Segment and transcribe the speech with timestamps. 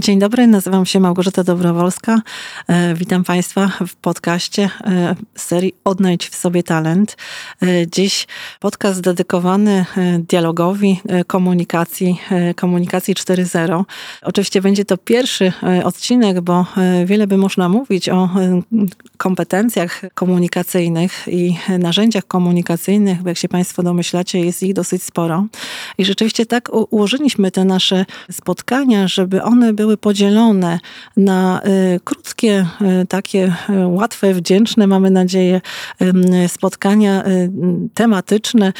[0.00, 2.22] Dzień dobry, nazywam się Małgorzata Dobrowolska.
[2.68, 7.16] E, witam Państwa w podcaście e, serii Odnajdź w sobie talent.
[7.62, 8.26] E, dziś
[8.60, 9.84] podcast dedykowany
[10.28, 12.20] dialogowi, komunikacji,
[12.56, 13.84] komunikacji 4.0.
[14.22, 15.52] Oczywiście będzie to pierwszy
[15.84, 16.66] odcinek, bo
[17.04, 18.28] wiele by można mówić o
[19.16, 25.46] kompetencjach komunikacyjnych i narzędziach komunikacyjnych, bo jak się Państwo domyślacie, jest ich dosyć sporo.
[25.98, 30.78] I rzeczywiście tak ułożyliśmy te nasze spotkania, żeby one były podzielone
[31.16, 31.60] na
[31.94, 32.66] y, krótkie,
[33.02, 35.60] y, takie y, łatwe, wdzięczne, mamy nadzieję,
[36.48, 37.24] spotkania
[37.94, 38.72] tematyczne,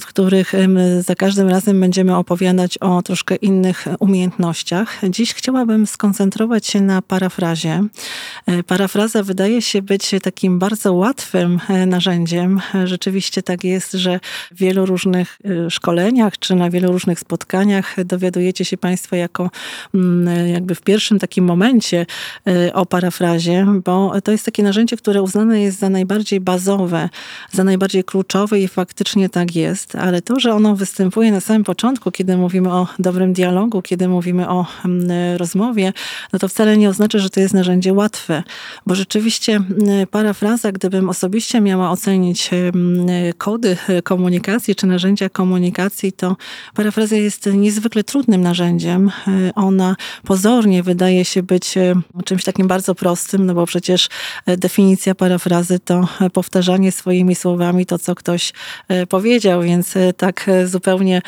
[0.00, 0.52] w których
[1.00, 5.00] za każdym razem będziemy opowiadać o troszkę innych umiejętnościach.
[5.10, 7.84] Dziś chciałabym skoncentrować się na parafrazie.
[8.66, 12.60] Parafraza wydaje się być takim bardzo łatwym narzędziem.
[12.84, 14.20] Rzeczywiście tak jest, że
[14.52, 15.38] w wielu różnych
[15.68, 19.50] szkoleniach czy na wielu różnych spotkaniach dowiadujecie się Państwo jako
[20.52, 22.06] jakby w pierwszym takim momencie
[22.48, 27.08] y, o parafrazie, bo to jest takie narzędzie, które uznane jest za najbardziej bazowe,
[27.52, 32.10] za najbardziej kluczowe i faktycznie tak jest, ale to, że ono występuje na samym początku,
[32.10, 35.92] kiedy mówimy o dobrym dialogu, kiedy mówimy o mm, rozmowie,
[36.32, 38.42] no to wcale nie oznacza, że to jest narzędzie łatwe,
[38.86, 43.06] bo rzeczywiście mm, parafraza, gdybym osobiście miała ocenić mm,
[43.38, 46.36] kody komunikacji czy narzędzia komunikacji, to
[46.74, 49.10] parafraza jest niezwykle trudnym narzędziem.
[49.54, 54.08] Ona pozornie wydaje się być e, czymś takim bardzo prostym, no bo przecież
[54.46, 58.52] e, definicja parafrazy to e, powtarzanie swoimi słowami to, co ktoś
[59.08, 61.22] powiedział, więc tak zupełnie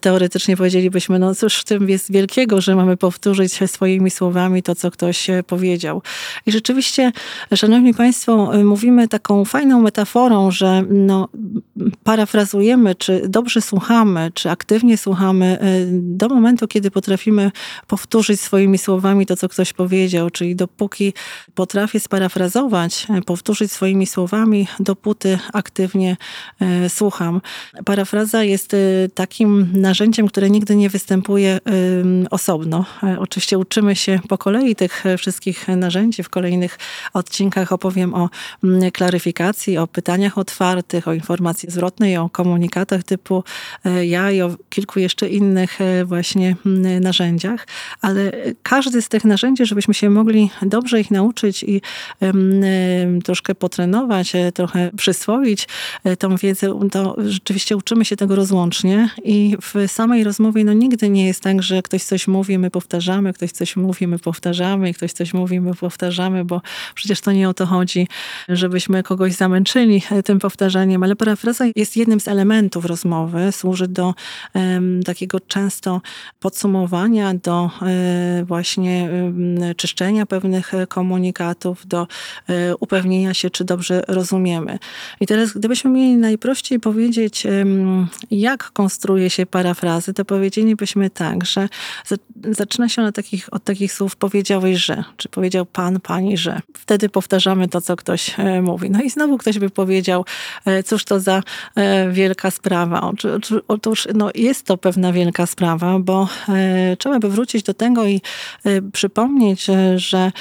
[0.00, 4.90] teoretycznie powiedzielibyśmy, no cóż w tym jest wielkiego, że mamy powtórzyć swoimi słowami to, co
[4.90, 6.02] ktoś powiedział.
[6.46, 7.12] I rzeczywiście,
[7.54, 11.28] szanowni państwo, mówimy taką fajną metaforą, że no,
[12.04, 15.58] parafrazujemy, czy dobrze słuchamy, czy aktywnie słuchamy
[15.92, 17.50] do momentu, kiedy potrafimy
[17.86, 20.30] powtórzyć powtórzyć swoimi słowami to, co ktoś powiedział.
[20.30, 21.12] Czyli dopóki
[21.54, 26.16] potrafię sparafrazować, e, powtórzyć swoimi słowami, dopóty aktywnie
[26.60, 27.40] e, słucham.
[27.84, 28.78] Parafraza jest e,
[29.14, 31.60] takim narzędziem, które nigdy nie występuje
[32.30, 32.84] osobno.
[33.18, 36.22] Oczywiście uczymy się po kolei tych wszystkich narzędzi.
[36.22, 36.78] W kolejnych
[37.14, 38.30] odcinkach opowiem o
[38.92, 43.44] klaryfikacji, o pytaniach otwartych, o informacji zwrotnej, o komunikatach typu
[44.02, 46.56] ja i o kilku jeszcze innych właśnie
[47.00, 47.66] narzędziach,
[48.00, 48.15] ale
[48.62, 51.80] każdy z tych narzędzi, żebyśmy się mogli dobrze ich nauczyć i
[53.24, 55.68] troszkę potrenować, e, trochę przyswoić
[56.04, 59.10] e, tą wiedzę, to rzeczywiście uczymy się tego rozłącznie.
[59.24, 63.32] I w samej rozmowie no nigdy nie jest tak, że ktoś coś mówi, my powtarzamy,
[63.32, 66.62] ktoś coś mówi, my powtarzamy, ktoś coś mówi, my powtarzamy, bo
[66.94, 68.08] przecież to nie o to chodzi,
[68.48, 74.14] żebyśmy kogoś zamęczyli e, tym powtarzaniem, ale parafraza jest jednym z elementów rozmowy, służy do
[75.04, 76.00] takiego często
[76.40, 77.70] podsumowania, do
[78.44, 79.10] właśnie
[79.76, 82.06] czyszczenia pewnych komunikatów, do
[82.48, 84.78] e, upewnienia się, czy dobrze rozumiemy.
[85.20, 87.46] I teraz, gdybyśmy mieli najprościej powiedzieć,
[88.30, 91.68] jak konstruuje się parafrazy, to powiedzielibyśmy tak, że
[92.50, 96.60] zaczyna się na takich, od takich słów powiedziałeś, że, czy powiedział pan, pani, że.
[96.74, 98.90] Wtedy powtarzamy to, co ktoś e, mówi.
[98.90, 100.24] No i znowu ktoś by powiedział,
[100.64, 101.42] e, cóż to za
[102.10, 103.12] wielka sprawa.
[103.68, 106.28] Otóż no, jest to pewna wielka sprawa, bo
[106.98, 108.20] trzeba by wrócić do tego i
[108.92, 110.32] przypomnieć, że E,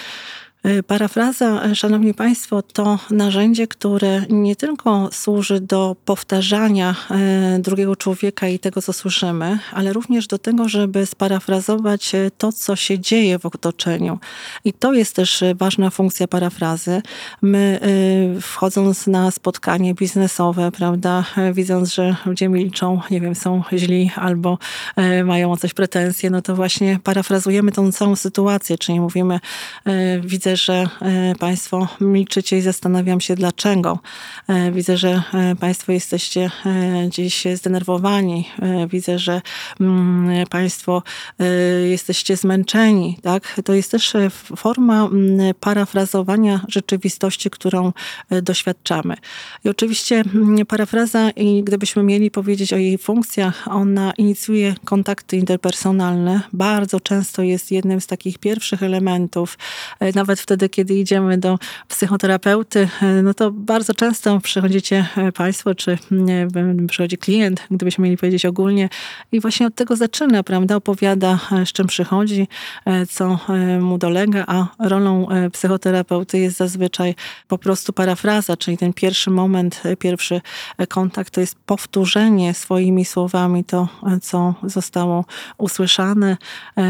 [0.87, 8.47] parafraza, e, szanowni państwo, to narzędzie, które nie tylko służy do powtarzania e, drugiego człowieka
[8.47, 13.45] i tego, co słyszymy, ale również do tego, żeby sparafrazować to, co się dzieje w
[13.45, 14.19] otoczeniu.
[14.65, 17.01] I to jest też ważna funkcja parafrazy.
[17.41, 17.79] My
[18.41, 24.57] wchodząc na spotkanie biznesowe, prawda, widząc, że ludzie milczą, nie wiem, są źli albo
[25.25, 29.39] mają o coś pretensje, no to właśnie parafrazujemy tą całą sytuację, czyli mówimy,
[30.21, 33.99] widzę, że e, Państwo milczycie i zastanawiam się dlaczego.
[34.47, 36.51] E, widzę, że e, Państwo jesteście
[37.09, 38.49] dziś zdenerwowani.
[38.89, 39.41] Widzę, że
[39.81, 41.03] mm, Państwo
[41.89, 43.17] jesteście zmęczeni.
[43.23, 43.61] Tak?
[43.65, 44.13] To jest też
[44.55, 47.93] forma mm, parafrazowania rzeczywistości, którą
[48.41, 49.15] doświadczamy.
[49.65, 56.41] I oczywiście mm, parafraza, i gdybyśmy mieli powiedzieć o jej funkcjach, ona inicjuje kontakty interpersonalne.
[56.53, 59.57] Bardzo często jest jednym z takich pierwszych elementów,
[60.15, 62.89] nawet wtedy, kiedy idziemy do psychoterapeuty,
[63.23, 65.97] no to bardzo często przychodzicie Państwo, czy
[66.87, 68.89] przychodzi klient, gdybyśmy mieli powiedzieć ogólnie,
[69.31, 70.75] i właśnie od tego zaczyna, prawda?
[70.75, 72.47] Opowiada, z czym przychodzi,
[73.09, 73.39] co
[73.81, 77.15] mu dolega, a rolą psychoterapeuty jest zazwyczaj
[77.47, 80.41] po prostu parafraza, czyli ten pierwszy moment, pierwszy
[80.89, 83.87] kontakt to jest powtórzenie swoimi słowami to,
[84.21, 85.25] co zostało
[85.57, 86.37] usłyszane,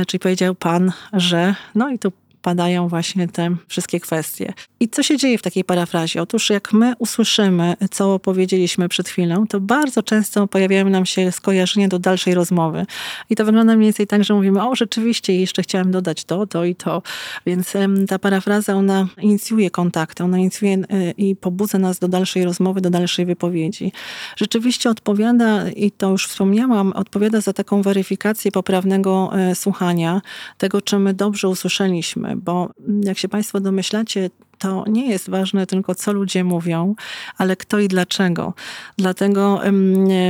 [0.08, 2.12] czyli powiedział Pan, że, no i tu
[2.46, 4.54] padają właśnie te wszystkie kwestie.
[4.80, 6.22] I co się dzieje w takiej parafrazie?
[6.22, 11.88] Otóż jak my usłyszymy, co powiedzieliśmy przed chwilą, to bardzo często pojawiają nam się skojarzenia
[11.88, 12.86] do dalszej rozmowy.
[13.30, 16.66] I to wygląda mniej więcej tak, że mówimy, o rzeczywiście jeszcze chciałem dodać to, to
[16.66, 17.02] i to.
[17.46, 17.74] Więc
[18.08, 22.90] ta parafraza, ona inicjuje kontakty, ona inicjuje y, i pobudza nas do dalszej rozmowy, do
[22.90, 23.92] dalszej wypowiedzi.
[24.38, 30.22] Rzeczywiście odpowiada, i to już wspomniałam, odpowiada za taką weryfikację poprawnego e, słuchania,
[30.58, 32.70] tego, czy my dobrze usłyszeliśmy bo
[33.04, 34.30] jak się Państwo domyślacie,
[34.60, 36.96] to nie jest ważne tylko, co ludzie mówią,
[37.38, 38.54] ale kto i dlaczego.
[38.98, 39.62] Dlatego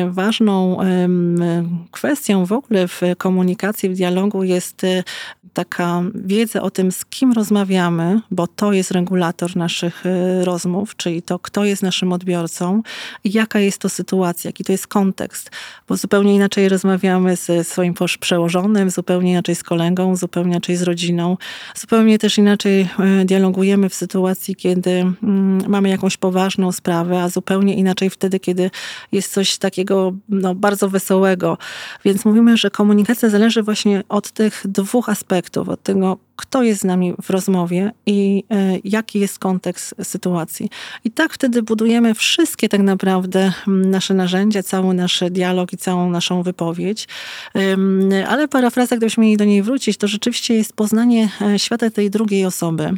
[0.10, 0.78] ważną
[1.92, 5.04] kwestią w ogóle w komunikacji, w dialogu jest y,
[5.54, 11.22] taka wiedza o tym, z kim rozmawiamy, bo to jest regulator naszych y, rozmów, czyli
[11.22, 12.82] to, kto jest naszym odbiorcą
[13.24, 15.52] i jaka jest to sytuacja, jaki to jest kontekst,
[15.88, 21.38] bo zupełnie inaczej rozmawiamy ze swoim przełożonym, zupełnie inaczej z kolegą, zupełnie inaczej z rodziną,
[21.76, 22.82] zupełnie też inaczej
[23.22, 28.40] y, dialogujemy w sytuacji, sytuacji, kiedy mm, mamy jakąś poważną sprawę, a zupełnie inaczej wtedy,
[28.40, 28.72] kiedy
[29.12, 31.58] jest coś takiego no, bardzo wesołego.
[32.06, 36.84] Więc mówimy, że komunikacja zależy właśnie od tych dwóch aspektów, od tego, kto jest z
[36.84, 40.70] nami w rozmowie i e, jaki jest kontekst sytuacji.
[41.04, 46.44] I tak wtedy budujemy wszystkie tak naprawdę nasze narzędzia, cały nasz dialog i całą naszą
[46.44, 47.08] wypowiedź.
[48.28, 52.46] Ale parafraza, gdybyśmy mieli do niej wrócić, to rzeczywiście jest poznanie e, świata tej drugiej
[52.46, 52.94] osoby.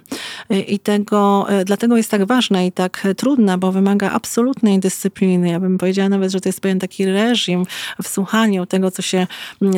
[0.50, 5.50] E, I tego, dlatego jest tak ważna i tak trudna, bo wymaga absolutnej dyscypliny.
[5.50, 7.66] Ja bym powiedziała nawet, że to jest pewien taki reżim
[8.04, 9.28] w słuchaniu tego, co się,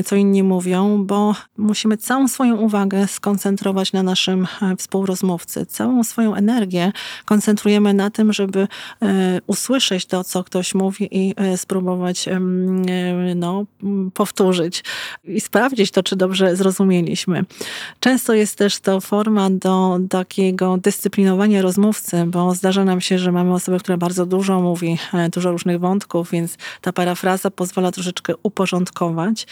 [0.06, 5.66] co inni mówią, bo musimy całą swoją uwagę skoncentrować koncentrować na naszym e, współrozmówcy.
[5.66, 6.92] Całą swoją energię
[7.26, 8.68] koncentrujemy na tym, żeby
[9.02, 12.30] e, usłyszeć to, co ktoś mówi i e, spróbować
[13.36, 13.66] no,
[14.14, 14.84] powtórzyć
[15.24, 17.46] i sprawdzić to, czy dobrze zrozumieliśmy.
[18.00, 23.54] Często jest też to forma do takiego dyscyplinowania rozmówcy, bo zdarza nam się, że mamy
[23.54, 24.98] osobę, która bardzo dużo mówi,
[25.34, 29.48] dużo różnych wątków, więc ta parafraza pozwala troszeczkę uporządkować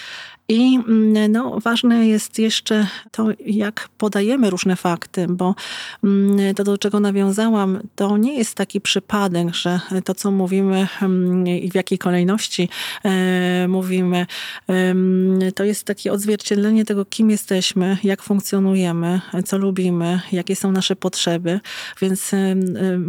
[0.50, 5.56] i mm, no, ważne jest jeszcze to, jak podajemy różne fakty, bo
[6.04, 11.48] mm, to, do czego nawiązałam, to nie jest taki przypadek, że to, co mówimy mm,
[11.48, 12.70] i w jakiej kolejności
[13.06, 14.26] e, mówimy,
[15.56, 21.60] to jest takie odzwierciedlenie tego, kim jesteśmy, jak funkcjonujemy, co lubimy, jakie są nasze potrzeby.
[22.02, 22.32] Więc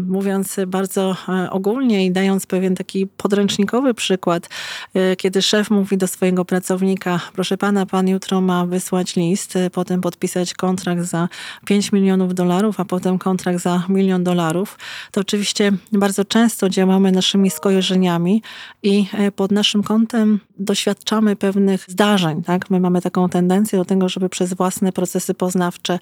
[0.06, 4.48] mówiąc bardzo e, ogólnie i dając pewien taki podręcznikowy przykład,
[4.94, 9.70] e, kiedy szef mówi do swojego pracownika, proszę pana, pan jutro ma wysłać list, y,
[9.70, 11.28] potem podpisać kontrakt za
[11.66, 14.78] 5 milionów dolarów, a potem kontrakt za milion dolarów,
[15.12, 18.42] to oczywiście bardzo często działamy naszymi skojarzeniami
[18.82, 22.42] i y, pod naszym kątem doświadczamy pewnych zdarzeń.
[22.42, 22.70] Tak?
[22.70, 25.98] My mamy taką tendencję do tego, żeby przez własne procesy poznawcze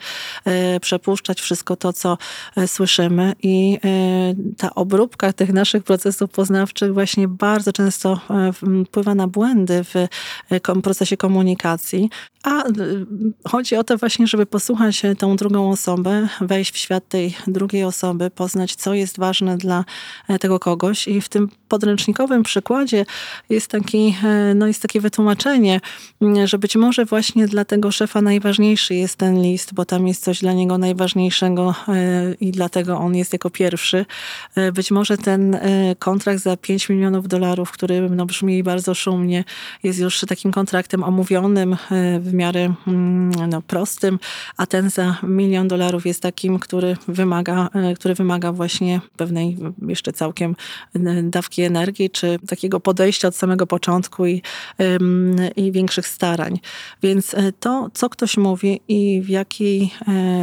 [0.76, 2.18] y, przepuszczać wszystko to, co
[2.66, 3.78] słyszymy i
[4.56, 8.20] ta obróbka tych naszych procesów poznawczych właśnie bardzo często
[8.86, 10.08] wpływa na błędy w
[10.82, 12.10] procesie komunikacji,
[12.46, 12.72] a y,
[13.48, 18.30] chodzi o to właśnie, żeby posłuchać tą drugą osobę, wejść w świat tej drugiej osoby,
[18.30, 19.84] poznać, co jest ważne dla
[20.28, 21.08] e, tego kogoś.
[21.08, 23.06] I w tym podręcznikowym przykładzie
[23.48, 25.80] jest, taki, e, no jest takie wytłumaczenie,
[26.44, 30.40] że być może właśnie dla tego szefa najważniejszy jest ten list, bo tam jest coś
[30.40, 34.06] dla niego najważniejszego e, i dlatego on jest jako pierwszy.
[34.72, 35.58] Być może ten
[35.98, 39.44] kontrakt za 5 milionów dolarów, który no, brzmi bardzo szumnie,
[39.82, 41.76] jest już takim kontraktem omówionym
[42.20, 44.18] w miarę mm, no, prostym,
[44.56, 49.56] a ten za milion dolarów jest takim, który wymaga, e, który wymaga właśnie pewnej
[49.88, 50.56] jeszcze całkiem
[50.94, 54.42] e, dawki energii, czy takiego podejścia od samego początku i,
[55.56, 56.60] i większych starań.
[57.02, 59.90] Więc e, to, co ktoś mówi i w jakiej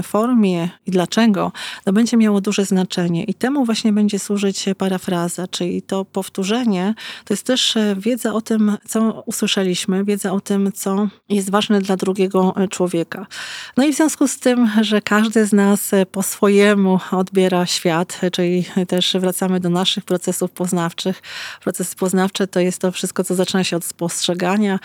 [0.04, 1.52] formie i dlaczego,
[1.86, 3.24] to będzie miało duże znaczenie.
[3.24, 6.94] I temu właśnie będzie służyć parafraza, czyli to powtórzenie,
[7.26, 11.82] to jest też wiedza o tym, co usłyszeliśmy, wiedza o tym, tym, co jest ważne
[11.82, 13.28] dla drugiego człowieka.
[13.78, 18.66] No i w związku z tym, że każdy z nas po swojemu odbiera świat, czyli
[18.88, 21.22] też wracamy do naszych procesów poznawczych.
[21.62, 24.80] Procesy poznawcze to jest to wszystko, co zaczyna się od spostrzegania,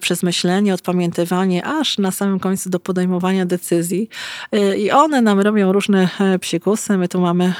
[0.00, 4.08] przez myślenie, odpamiętywanie, aż na samym końcu do podejmowania decyzji.
[4.78, 6.08] I one nam robią różne
[6.40, 6.98] psikusy.
[6.98, 7.54] My tu mamy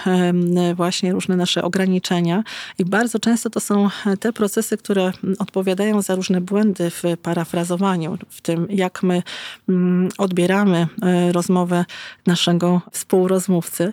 [0.77, 2.45] właśnie różne nasze ograniczenia
[2.79, 3.89] i bardzo często to są
[4.21, 7.54] te procesy, które odpowiadają za różne błędy w parafrazowaniu,
[8.29, 9.23] w tym jak my
[9.69, 11.85] mm, odbieramy e, rozmowę
[12.27, 13.93] naszego współrozmówcy.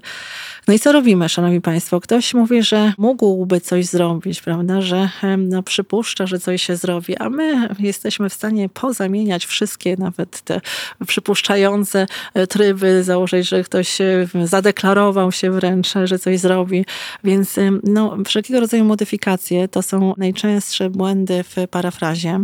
[0.68, 2.00] No i co robimy, szanowni państwo?
[2.00, 7.30] Ktoś mówi, że mógłby coś zrobić, prawda, że no, przypuszcza, że coś się zrobi, a
[7.30, 10.62] my jesteśmy w stanie pozamieniać wszystkie, nawet te
[11.08, 13.98] przypuszczające e, tryby, założyć, że ktoś
[14.44, 16.86] zadeklarował się wręcz, że coś zrobi.
[17.24, 22.40] Więc no, wszelkiego rodzaju modyfikacje to są najczęstsze błędy w parafrazie.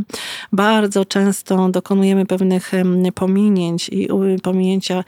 [0.51, 2.71] Bardzo często dokonujemy pewnych
[3.15, 4.07] pominięć i
[4.43, 5.03] pominięcia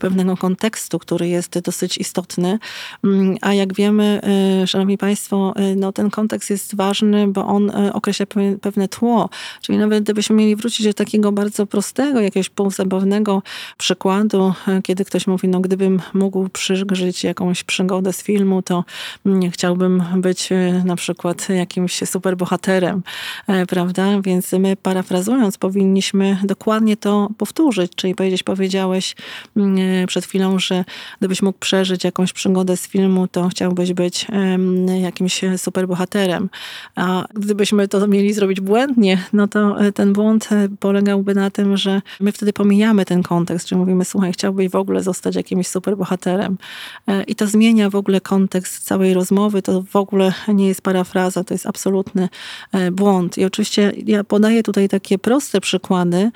[0.00, 2.58] pewnego kontekstu, który jest dosyć istotny.
[3.04, 4.20] Mm, a jak wiemy,
[4.62, 8.26] e, szanowni państwo, e, no, ten kontekst jest ważny, bo on e, określa
[8.60, 9.28] pewne tło.
[9.62, 13.42] Czyli nawet gdybyśmy mieli wrócić do takiego bardzo prostego, jakiegoś półzabawnego
[13.78, 14.52] przykładu,
[14.84, 18.84] kiedy ktoś mówi, no gdybym mógł przeżyć jakąś przygodę z filmu, to
[19.24, 20.48] nie chciałbym być
[20.84, 23.02] na przykład jakimś superbohaterem,
[23.68, 24.20] prawda?
[24.20, 24.76] Więc my
[25.60, 29.16] powinniśmy dokładnie to powtórzyć, czyli powiedzieć, powiedziałeś
[29.56, 30.84] mm, przed chwilą, że
[31.18, 34.26] gdybyś mógł przeżyć jakąś przygodę z filmu, to chciałbyś być
[35.00, 36.50] jakimś superbohaterem.
[36.96, 41.76] A gdybyśmy to mieli zrobić błędnie, no to e, ten błąd e, polegałby na tym,
[41.76, 46.58] że my wtedy pomijamy ten kontekst, czyli mówimy, słuchaj, chciałbyś w ogóle zostać jakimś superbohaterem.
[47.06, 51.44] E, I to zmienia w ogóle kontekst całej rozmowy, to w ogóle nie jest parafraza,
[51.44, 52.28] to jest absolutny
[52.92, 53.38] błąd.
[53.38, 56.30] I oczywiście ja podaję tutaj takie proste przykłady,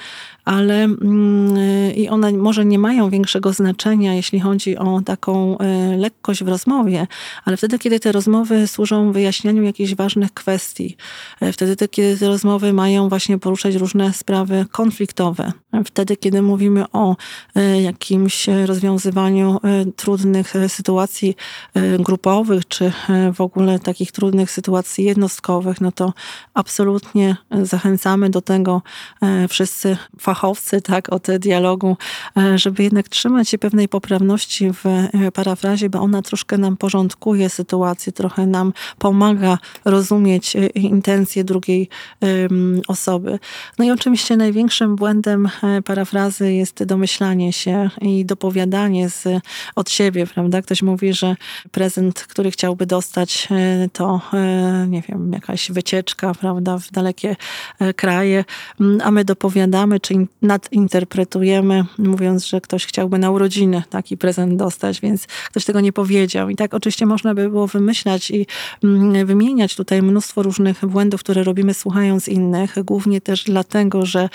[0.49, 6.45] ale mm, i one może nie mają większego znaczenia, jeśli chodzi o taką e, lekkość
[6.45, 7.07] w rozmowie,
[7.45, 10.97] ale wtedy, kiedy te rozmowy służą wyjaśnianiu jakichś ważnych kwestii,
[11.41, 15.53] e, wtedy, kiedy te rozmowy mają właśnie poruszać różne sprawy konfliktowe,
[15.85, 17.17] wtedy, kiedy mówimy o
[17.55, 19.61] e, jakimś rozwiązywaniu
[19.97, 21.37] trudnych sytuacji
[21.99, 22.93] grupowych, czy
[23.35, 26.13] w ogóle takich trudnych sytuacji jednostkowych, no to
[26.55, 28.83] absolutnie zachęcamy do tego
[29.49, 31.97] wszyscy fachowcy, fachowcy tak, od dialogu,
[32.37, 37.49] e, żeby jednak trzymać się pewnej poprawności w e, parafrazie, bo ona troszkę nam porządkuje
[37.49, 41.89] sytuację, trochę nam pomaga rozumieć e, intencje drugiej
[42.89, 43.39] osoby.
[43.79, 45.49] No i oczywiście największym błędem
[45.85, 49.25] parafrazy jest domyślanie się i dopowiadanie z,
[49.77, 50.63] od siebie, prawda?
[50.63, 51.37] Ktoś mówi, że
[51.71, 53.49] prezent, który chciałby dostać,
[53.93, 54.21] to
[54.89, 57.37] nie wiem, jakaś wycieczka, prawda, w dalekie
[57.97, 58.45] kraje,
[59.03, 65.27] a my dopowiadamy, czy nadinterpretujemy, mówiąc, że ktoś chciałby na urodziny taki prezent dostać, więc
[65.27, 66.49] ktoś tego nie powiedział.
[66.49, 68.47] I tak oczywiście można by było wymyślać i
[68.85, 74.29] mm, wymieniać tutaj mnóstwo różnych błędów, które robimy słuchając innych, głównie też dlatego, że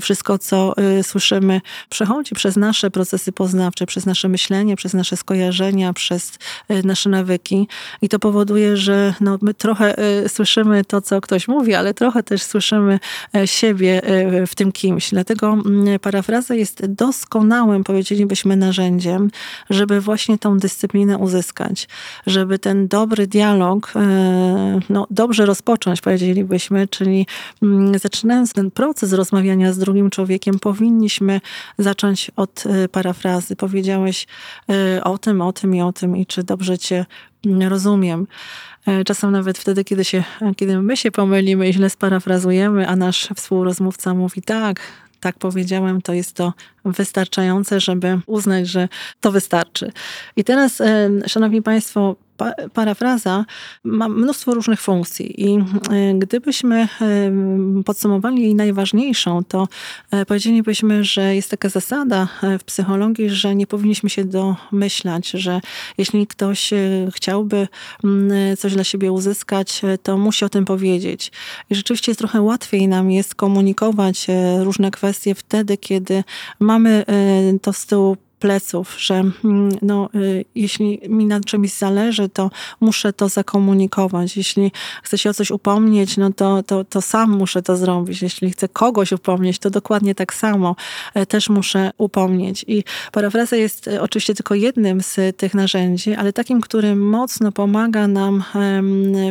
[0.00, 5.92] wszystko, co y, słyszymy, przechodzi przez nasze procesy poznawcze, przez nasze myślenie, przez nasze skojarzenia,
[5.92, 6.32] przez
[6.70, 7.68] y, nasze nawyki
[8.02, 9.94] i to powoduje, że no, my trochę
[10.28, 12.98] słyszymy to, co ktoś mówi, ale trochę też słyszymy
[13.44, 14.02] siebie
[14.46, 15.10] w tym kimś.
[15.10, 19.30] Dlatego Mm, parafraza jest doskonałym, powiedzielibyśmy, narzędziem,
[19.70, 21.88] żeby właśnie tą dyscyplinę uzyskać,
[22.26, 27.26] żeby ten dobry dialog e, no, dobrze rozpocząć, powiedzielibyśmy, czyli
[27.62, 31.40] mm, zaczynając ten proces rozmawiania z drugim człowiekiem, powinniśmy
[31.78, 33.56] zacząć od e, parafrazy.
[33.56, 34.26] Powiedziałeś
[34.68, 37.06] e, o tym, o tym i o tym i czy dobrze cię
[37.46, 38.26] mm, rozumiem.
[39.06, 40.24] Czasem nawet wtedy, kiedy, się,
[40.56, 44.80] kiedy my się pomylimy i źle sparafrazujemy, a nasz współrozmówca mówi tak,
[45.20, 46.52] tak powiedziałem, to jest to
[46.84, 48.88] wystarczające, żeby uznać, że
[49.20, 49.92] to wystarczy.
[50.36, 50.82] I teraz,
[51.26, 52.16] Szanowni Państwo,
[52.74, 53.44] parafraza
[53.84, 55.64] ma mnóstwo różnych funkcji i e,
[56.18, 56.88] gdybyśmy e,
[57.84, 59.68] podsumowali jej najważniejszą, to
[60.10, 62.28] e, powiedzielibyśmy, że jest taka zasada
[62.58, 65.60] w psychologii, że nie powinniśmy się domyślać, że
[65.98, 66.70] jeśli ktoś
[67.14, 67.68] chciałby
[68.58, 71.32] coś dla siebie uzyskać, to musi o tym powiedzieć.
[71.70, 74.26] I rzeczywiście jest trochę łatwiej nam jest komunikować
[74.60, 76.24] różne kwestie wtedy, kiedy
[76.60, 77.04] mamy
[77.62, 83.12] to z tyłu pleców, że mm, no, y, jeśli mi na czymś zależy, to muszę
[83.12, 84.36] to zakomunikować.
[84.36, 88.22] Jeśli chcę się o coś upomnieć, no to, to, to sam muszę to zrobić.
[88.22, 90.76] Jeśli chcę kogoś upomnieć, to dokładnie tak samo
[91.14, 92.64] e, też muszę upomnieć.
[92.68, 98.08] I parafraza jest e, oczywiście tylko jednym z tych narzędzi, ale takim, który mocno pomaga
[98.08, 98.44] nam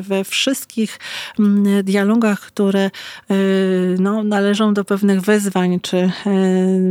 [0.01, 0.99] we wszystkich
[1.39, 2.91] mm, dialogach, które e,
[3.99, 6.11] no, należą do pewnych wyzwań, czy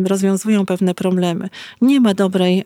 [0.04, 1.48] rozwiązują pewne problemy.
[1.80, 2.62] Nie ma dobrej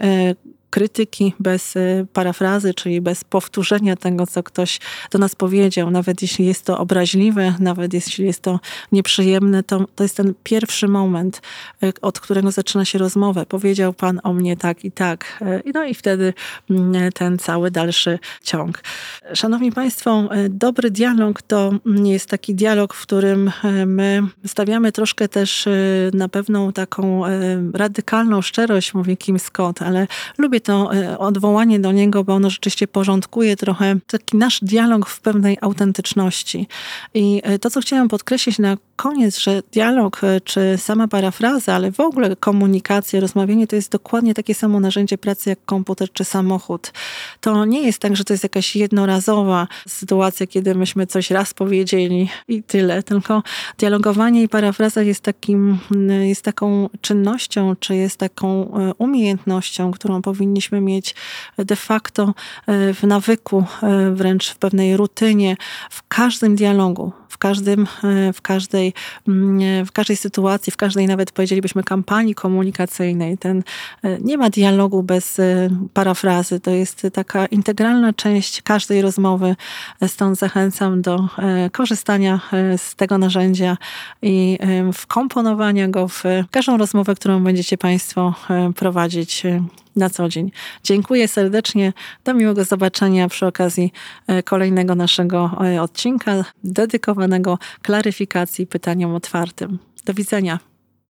[0.72, 5.90] krytyki bez y, parafrazy, czyli bez powtórzenia tego, co ktoś do nas powiedział.
[5.90, 8.60] Nawet jeśli jest to obraźliwe, nawet jeśli jest to
[8.92, 11.42] nieprzyjemne, to, to jest ten pierwszy moment,
[11.82, 13.46] y, od którego zaczyna się rozmowę.
[13.46, 15.42] Powiedział pan o mnie tak i tak.
[15.66, 16.34] Y, no i wtedy
[16.70, 18.82] mm, ten cały dalszy ciąg.
[19.34, 21.70] Szanowni Państwo, dobry dialog to
[22.04, 23.50] jest taki dialog, w którym
[23.86, 25.68] my stawiamy troszkę też
[26.14, 27.22] na pewną taką
[27.74, 30.06] radykalną szczerość, mówi Kim Scott, ale
[30.38, 35.20] lubię to e, odwołanie do niego, bo ono rzeczywiście porządkuje trochę taki nasz dialog w
[35.20, 36.68] pewnej autentyczności.
[37.14, 41.92] I e, to, co chciałam podkreślić na koniec, że dialog e, czy sama parafraza, ale
[41.92, 46.92] w ogóle komunikacja, rozmawianie to jest dokładnie takie samo narzędzie pracy jak komputer czy samochód.
[47.40, 52.28] To nie jest tak, że to jest jakaś jednorazowa sytuacja, kiedy myśmy coś raz powiedzieli
[52.48, 53.42] i tyle, tylko
[53.78, 55.78] dialogowanie i parafraza jest, takim,
[56.22, 61.14] jest taką czynnością, czy jest taką umiejętnością, którą powinniśmy mieć
[61.58, 62.34] de facto
[62.66, 65.56] e, w nawyku, e, wręcz w pewnej rutynie,
[65.90, 68.94] w każdym dialogu, każdym, e, w, każdej,
[69.28, 73.38] mm, w każdej sytuacji, w każdej nawet powiedzielibyśmy kampanii komunikacyjnej.
[73.38, 73.62] Ten,
[74.20, 75.40] nie ma dialogu bez
[75.94, 76.60] parafrazy.
[76.60, 79.56] To jest taka integralna część każdej rozmowy.
[80.06, 81.28] Stąd zachęcam do
[81.72, 82.40] korzystania
[82.76, 83.76] z tego narzędzia
[84.22, 84.58] i
[84.92, 88.34] wkomponowania go w każdą rozmowę, którą będziecie Państwo
[88.76, 89.42] prowadzić
[89.96, 90.50] na co dzień.
[90.84, 91.92] Dziękuję serdecznie.
[92.24, 93.92] Do miłego zobaczenia przy okazji
[94.26, 99.78] e, kolejnego naszego e, odcinka dedykowanego klaryfikacji pytaniom otwartym.
[100.04, 100.71] Do widzenia.